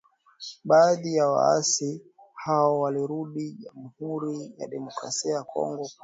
Baadhi 0.65 1.15
ya 1.15 1.27
waasi 1.27 2.01
hao 2.35 2.79
walirudi 2.79 3.51
Jamuhuri 3.51 4.53
ya 4.57 4.67
Demokrasia 4.67 5.33
ya 5.35 5.43
Kongo 5.43 5.77
kwa 5.77 5.81
hiari 5.87 5.93